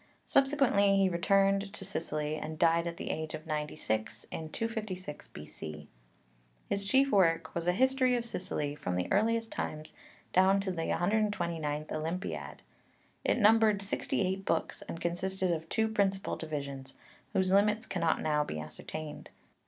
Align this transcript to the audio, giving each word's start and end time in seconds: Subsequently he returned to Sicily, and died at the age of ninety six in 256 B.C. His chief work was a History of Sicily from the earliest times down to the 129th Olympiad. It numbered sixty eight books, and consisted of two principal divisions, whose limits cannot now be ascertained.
Subsequently 0.25 0.97
he 0.97 1.09
returned 1.09 1.71
to 1.73 1.85
Sicily, 1.85 2.35
and 2.35 2.57
died 2.57 2.87
at 2.87 2.97
the 2.97 3.11
age 3.11 3.35
of 3.35 3.45
ninety 3.45 3.75
six 3.75 4.23
in 4.31 4.49
256 4.49 5.27
B.C. 5.27 5.87
His 6.67 6.83
chief 6.83 7.11
work 7.11 7.53
was 7.53 7.67
a 7.67 7.71
History 7.71 8.15
of 8.15 8.25
Sicily 8.25 8.73
from 8.73 8.95
the 8.95 9.07
earliest 9.11 9.51
times 9.51 9.93
down 10.33 10.59
to 10.61 10.71
the 10.71 10.85
129th 10.87 11.91
Olympiad. 11.91 12.63
It 13.23 13.37
numbered 13.37 13.83
sixty 13.83 14.21
eight 14.23 14.43
books, 14.43 14.81
and 14.81 14.99
consisted 14.99 15.51
of 15.51 15.69
two 15.69 15.87
principal 15.87 16.35
divisions, 16.35 16.95
whose 17.33 17.51
limits 17.53 17.85
cannot 17.85 18.23
now 18.23 18.43
be 18.43 18.59
ascertained. 18.59 19.29